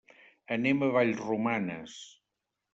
[0.55, 2.01] Anem a Vallromanes.